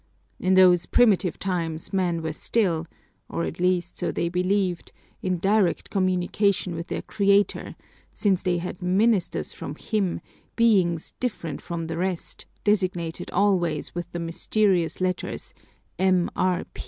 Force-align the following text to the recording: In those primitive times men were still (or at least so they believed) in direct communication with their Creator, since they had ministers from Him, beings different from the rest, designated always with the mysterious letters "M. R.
In 0.39 0.55
those 0.55 0.87
primitive 0.87 1.37
times 1.37 1.93
men 1.93 2.23
were 2.23 2.33
still 2.33 2.87
(or 3.29 3.43
at 3.43 3.59
least 3.59 3.99
so 3.99 4.11
they 4.11 4.29
believed) 4.29 4.91
in 5.21 5.37
direct 5.37 5.91
communication 5.91 6.73
with 6.73 6.87
their 6.87 7.03
Creator, 7.03 7.75
since 8.11 8.41
they 8.41 8.57
had 8.57 8.81
ministers 8.81 9.53
from 9.53 9.75
Him, 9.75 10.19
beings 10.55 11.13
different 11.19 11.61
from 11.61 11.85
the 11.85 11.97
rest, 11.99 12.47
designated 12.63 13.29
always 13.29 13.93
with 13.93 14.11
the 14.11 14.17
mysterious 14.17 15.01
letters 15.01 15.53
"M. 15.99 16.31
R. 16.35 16.65